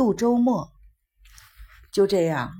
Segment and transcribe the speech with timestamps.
[0.00, 0.72] 度周末。
[1.92, 2.52] 就这样，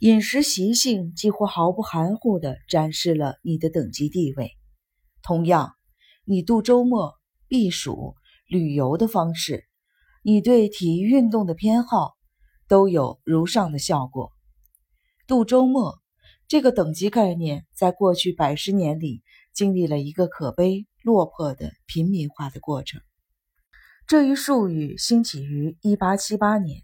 [0.00, 4.50] 饮食习性几乎毫不含糊地展示了你的等级地位。
[5.22, 5.76] 同样，
[6.24, 7.14] 你度周末、
[7.46, 8.16] 避暑、
[8.48, 9.68] 旅游的方式，
[10.24, 12.16] 你对体育运动的偏好，
[12.66, 14.32] 都有如上的效果。
[15.28, 16.00] 度周末
[16.48, 19.22] 这个等级概念，在过去百十年里，
[19.54, 23.00] 经历了一个可悲落魄的平民化的过程。
[24.10, 26.82] 这一术语兴起于1878年，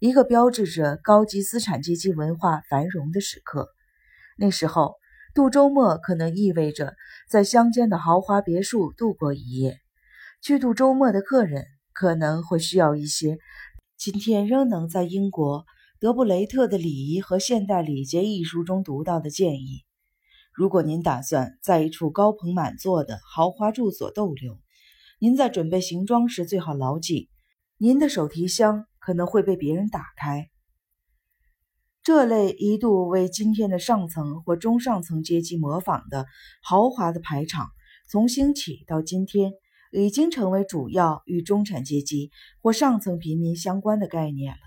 [0.00, 3.68] 一个标志着高级资产阶级文化繁荣的时刻。
[4.36, 4.96] 那时候，
[5.36, 6.96] 度周末可能意味着
[7.30, 9.78] 在乡间的豪华别墅度过一夜。
[10.42, 13.38] 去度周末的客人可能会需要一些
[13.96, 15.64] 今天仍能在英国
[16.00, 19.84] 德布雷特的礼仪和现代礼节一书中读到的建议。
[20.52, 24.58] 如果您打算在一处高朋满座的豪华住所逗留，
[25.24, 27.30] 您在准备行装时最好牢记，
[27.78, 30.50] 您的手提箱可能会被别人打开。
[32.02, 36.26] 这类一度为今天的上层或中上层阶级模仿的
[36.62, 37.70] 豪华的排场，
[38.06, 39.52] 从兴起到今天，
[39.92, 42.30] 已经成为主要与中产阶级
[42.60, 44.60] 或上层平民相关的概念了。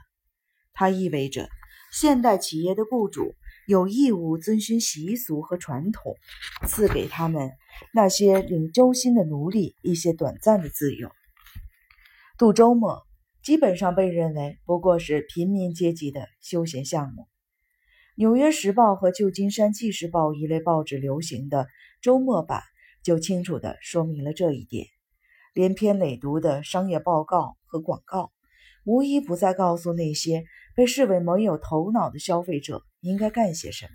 [0.73, 1.49] 它意味着
[1.93, 3.35] 现代企业的雇主。
[3.67, 6.15] 有义务遵循习俗和传统，
[6.65, 7.51] 赐给他们
[7.93, 11.11] 那些领周薪的奴隶一些短暂的自由。
[12.37, 13.03] 度周末
[13.41, 17.23] 基本上被认为不过是平民阶级的休闲项目。
[18.15, 21.67] 《纽约时报》和《旧金山纪事报》一类报纸流行的
[22.01, 22.61] 周末版
[23.03, 24.87] 就清楚地说明了这一点。
[25.53, 28.31] 连篇累牍的商业报告和广告，
[28.85, 32.83] 无一不再告诉那些被视为没有头脑的消费者。
[33.01, 33.91] 应该干些什么？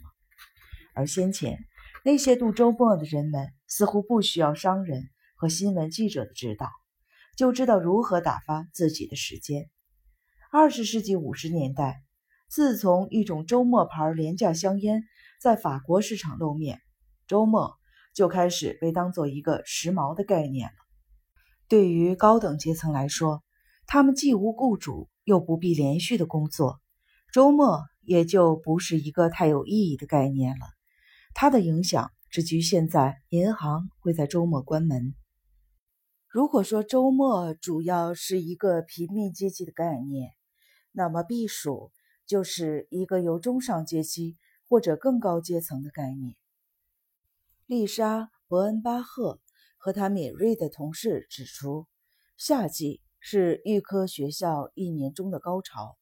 [0.94, 1.58] 而先前
[2.04, 6.68] 那些度周末的人们似乎不需要商人和新闻记者的指导，
[7.36, 9.70] 就知道如何打发自己的时间。
[10.50, 12.02] 二十世纪五十年代，
[12.48, 15.04] 自从一种周末牌廉价香烟
[15.40, 16.80] 在法国市场露面，
[17.26, 17.74] 周末
[18.14, 20.74] 就开始被当做一个时髦的概念了。
[21.68, 23.42] 对于高等阶层来说，
[23.86, 26.80] 他们既无雇主，又不必连续的工作，
[27.32, 27.82] 周末。
[28.04, 30.66] 也就不是一个太有意义的概念了。
[31.34, 35.14] 它的影响只局限在银行会在周末关门。
[36.28, 40.30] 如果说周末主要是一个平民阶级的概念，
[40.92, 41.90] 那么避暑
[42.26, 44.36] 就是一个由中上阶级
[44.68, 46.36] 或者更高阶层的概念。
[47.66, 49.40] 丽莎·伯恩巴赫
[49.76, 51.86] 和他敏锐的同事指出，
[52.36, 55.96] 夏季是预科学校一年中的高潮，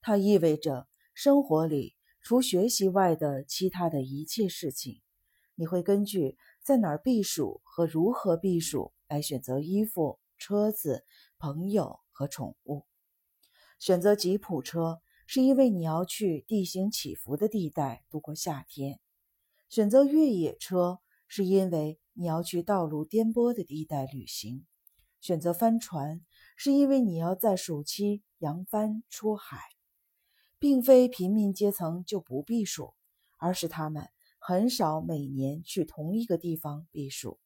[0.00, 0.86] 它意味着。
[1.18, 1.95] 生活里
[2.28, 5.00] 除学习外的其他的一切事情，
[5.54, 11.04] 你会根据在哪儿避暑和如何避暑来选择衣服、车子、
[11.38, 12.84] 朋友和宠物。
[13.78, 18.96] 选择吉普车是因为你要去地形起伏的地带度过夏天；
[19.68, 20.98] 选择越野车
[21.28, 24.64] 是因为你要去道路颠簸的地带旅行；
[25.20, 26.20] 选择帆船
[26.56, 29.75] 是因为你要在暑期扬帆出海。
[30.58, 32.94] 并非平民阶层就不避暑，
[33.38, 34.08] 而是他们
[34.38, 37.38] 很少每年去同一个地方避暑。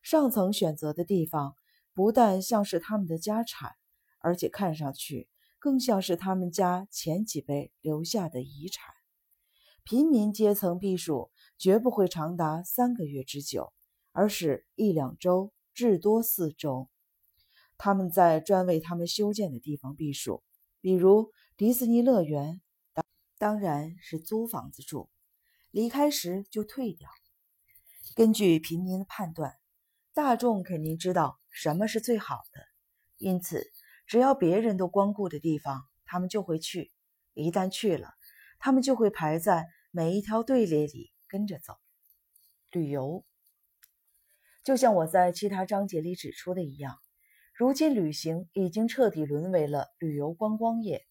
[0.00, 1.56] 上层选择的地方
[1.92, 3.72] 不但像是他们的家产，
[4.20, 8.94] 而且看上去更像是他们家前几辈留下的遗产。
[9.82, 13.72] 平民阶层避暑绝不会长达三个月之久，
[14.12, 16.88] 而是一两周，至多四周。
[17.76, 20.44] 他们在专为他们修建的地方避暑，
[20.80, 21.32] 比如。
[21.60, 22.62] 迪士尼乐园
[22.94, 23.04] 当
[23.36, 25.10] 当然是租房子住，
[25.70, 27.10] 离开时就退掉。
[28.16, 29.58] 根据平民的判断，
[30.14, 32.62] 大众肯定知道什么是最好的，
[33.18, 33.70] 因此
[34.06, 36.90] 只要别人都光顾的地方，他们就会去。
[37.34, 38.08] 一旦去了，
[38.58, 41.74] 他们就会排在每一条队列里跟着走。
[42.70, 43.22] 旅游，
[44.64, 46.96] 就像我在其他章节里指出的一样，
[47.52, 51.06] 如今旅行已经彻底沦为了旅游观光业。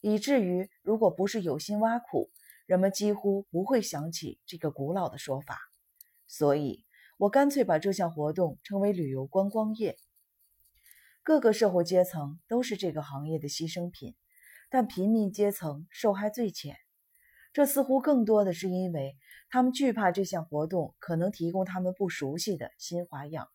[0.00, 2.30] 以至于，如果不是有心挖苦，
[2.66, 5.58] 人们几乎不会想起这个古老的说法。
[6.26, 6.84] 所以，
[7.18, 9.96] 我干脆把这项活动称为旅游观光业。
[11.22, 14.14] 各个社会阶层都是这个行业的牺牲品，
[14.70, 16.76] 但平民阶层受害最浅。
[17.52, 19.16] 这似乎更多的是因为
[19.50, 23.48] 他们惧怕这项活动可能提供他们不熟悉的新花样，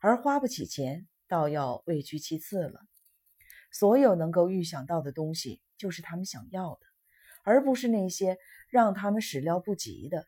[0.00, 2.80] 而花不起钱，倒要位居其次了。
[3.70, 5.60] 所有能够预想到的东西。
[5.76, 6.80] 就是他们想要的，
[7.44, 8.36] 而不是那些
[8.68, 10.26] 让他们始料不及的。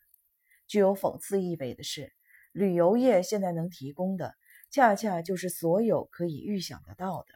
[0.69, 2.13] 具有讽刺意味的是，
[2.53, 4.37] 旅游业现在能提供的，
[4.71, 7.35] 恰恰就是所有可以预想得到的。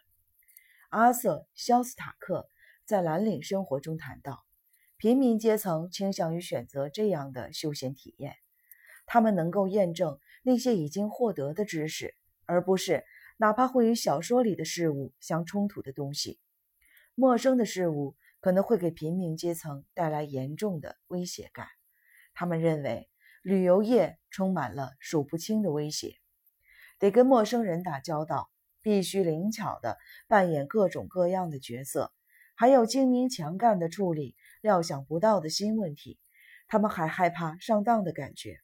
[0.91, 2.49] 阿瑟·肖斯塔克
[2.85, 4.45] 在蓝领生活中谈到，
[4.97, 8.37] 平民阶层倾向于选择这样的休闲体验，
[9.07, 12.15] 他们能够验证那些已经获得的知识，
[12.47, 13.05] 而不是
[13.37, 16.39] 哪怕会与小说里的事物相冲突的东西。
[17.15, 21.67] 陌生的事物可能会给平民阶层带来严重的威胁感。
[22.35, 23.09] 他们认为
[23.43, 26.17] 旅游业充满了数不清的威胁，
[26.99, 28.51] 得跟陌生人打交道，
[28.83, 32.13] 必须灵巧地扮演各种各样的角色，
[32.55, 36.19] 还要精明强干地处理料想不到的新问题。
[36.67, 38.59] 他们还害怕上当的感觉，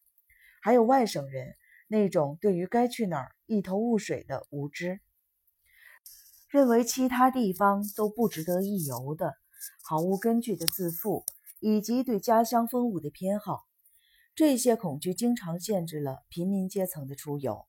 [0.62, 1.54] 还有外省人
[1.86, 5.00] 那种对于该去哪儿一头雾水的无知。
[6.48, 9.34] 认为其他地方都不值得一游的
[9.82, 11.24] 毫无根据的自负，
[11.58, 13.66] 以及对家乡风物的偏好，
[14.36, 17.66] 这些恐惧经常限制了平民阶层的出游。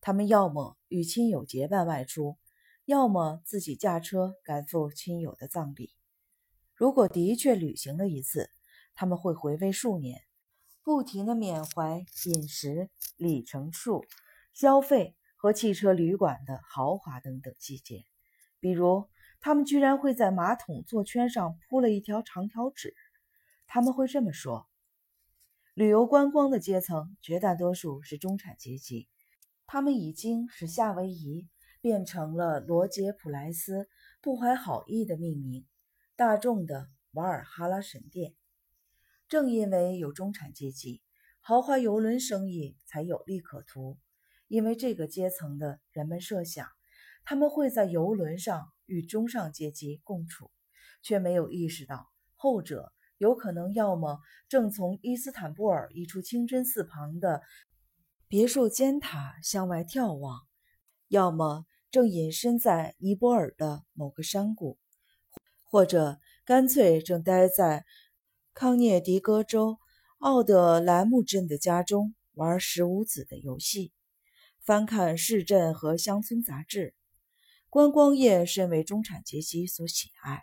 [0.00, 2.36] 他们要么与亲友结伴外出，
[2.84, 5.90] 要么自己驾车赶赴亲友的葬礼。
[6.76, 8.50] 如果的确旅行了一次，
[8.94, 10.22] 他们会回味数年，
[10.84, 14.04] 不停地缅怀饮食、里程数、
[14.56, 18.04] 消费和汽车旅馆的豪华等等细节。
[18.58, 19.06] 比如，
[19.38, 22.94] 他们居然会在马桶座圈上铺了一条长条纸。
[23.66, 24.66] 他们会这么说：
[25.74, 29.10] 旅游观光的阶层绝大多数是中产阶级，
[29.66, 31.46] 他们已经使夏威夷
[31.82, 33.90] 变成了罗杰普莱斯
[34.22, 35.66] 不怀好意的命名——
[36.16, 38.34] 大众的瓦尔哈拉神殿。
[39.28, 41.02] 正因为有中产阶级，
[41.42, 43.98] 豪华游轮生意才有利可图，
[44.48, 46.68] 因为这个阶层的人们设想。
[47.28, 50.52] 他们会在游轮上与中上阶级共处，
[51.02, 57.42] 却没有意识到后者有可能要么正从伊斯坦布尔一处清真寺旁的
[58.28, 60.40] 别墅尖塔向外眺望，
[61.08, 64.78] 要么正隐身在尼泊尔的某个山谷，
[65.64, 67.84] 或者干脆正待在
[68.54, 69.78] 康涅狄格州
[70.18, 73.92] 奥德莱姆镇的家中玩十五子的游戏，
[74.66, 76.92] 翻看市镇和乡村杂志。
[77.70, 80.42] 观光业甚为中产阶级所喜爱，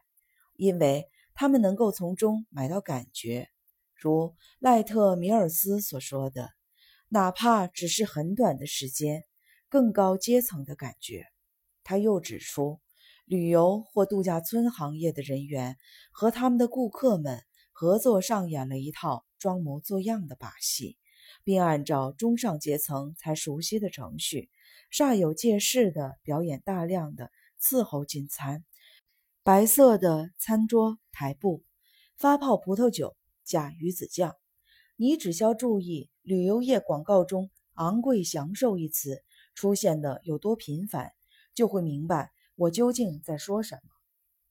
[0.56, 3.50] 因为他们能够从中买到感觉，
[3.94, 6.52] 如赖特米尔斯所说的，
[7.10, 9.26] 哪怕只是很短的时间，
[9.68, 11.26] 更高阶层的感觉。
[11.84, 12.80] 他又指出，
[13.26, 15.76] 旅游或度假村行业的人员
[16.14, 17.44] 和他们的顾客们
[17.74, 20.98] 合作上演了一套装模作样的把戏，
[21.44, 24.50] 并按照中上阶层才熟悉的程序。
[24.92, 28.64] 煞有介事地表演大量的伺候进餐，
[29.44, 31.64] 白色的餐桌台布，
[32.16, 34.36] 发泡葡萄酒加鱼子酱。
[34.96, 39.24] 你只需要注意旅游业广告中“昂贵享受”一词
[39.56, 41.12] 出现的有多频繁，
[41.56, 43.82] 就会明白我究竟在说什么。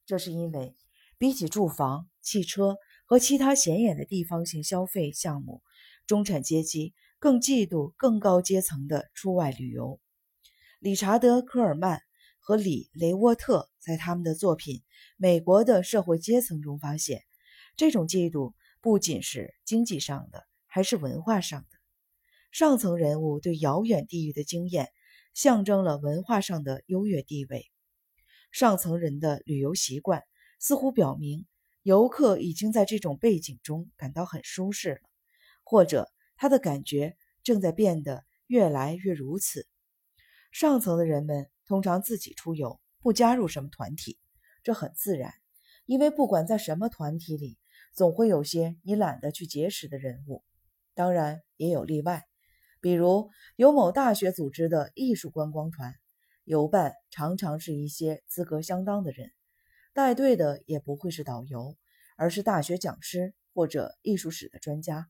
[0.04, 0.74] 这是因为，
[1.18, 5.62] 比起住房、汽车和其他显眼的地方性消费项目，
[6.06, 10.00] 中产阶级更嫉妒更高阶层的出外旅游。
[10.78, 12.00] 理查德·科尔曼
[12.38, 14.76] 和里·雷沃特在他们的作品
[15.16, 17.22] 《美国的社会阶层》中发现，
[17.76, 21.68] 这种嫉妒不仅是经济上的，还是文化上的。
[22.50, 24.88] 上层人物对遥远地域的经验，
[25.32, 27.70] 象征了文化上的优越地位。
[28.50, 30.24] 上层人的旅游习惯
[30.58, 31.46] 似乎表明，
[31.82, 35.00] 游客已经在这种背景中感到很舒适了，
[35.72, 39.66] 或者他的感觉正在变得越来越如此。
[40.50, 44.18] 上层的人们通常自己出游，不加入什么团体，
[44.62, 45.32] 这很自然，
[45.86, 47.58] 因为不管在什么团体里，
[47.94, 50.44] 总会有些你懒得去结识的人物。
[50.92, 52.26] 当然也有例外，
[52.82, 55.94] 比如有某大学组织的艺术观光团，
[56.44, 59.32] 游伴常常是一些资格相当的人，
[59.94, 61.78] 带队的也不会是导游，
[62.18, 65.08] 而是大学讲师或者艺术史的专家。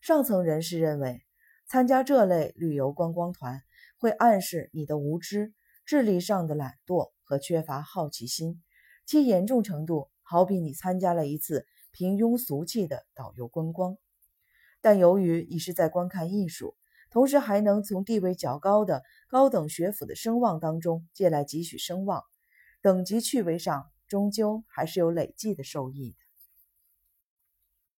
[0.00, 1.22] 上层人士认为，
[1.68, 3.62] 参加这类旅游观光团。
[3.98, 5.54] 会暗示你的无知、
[5.86, 8.62] 智力上的懒惰和缺乏好奇心，
[9.06, 13.96] 其严重程度好比你参加了一次平庸俗气的导游观光。
[14.82, 16.76] 但由于你是在观看艺术，
[17.10, 22.22] 同时还能从地位较高的高等学府的声望当中借来几许声望，
[22.82, 26.25] 等级趣味上终究还是有累计的受益的。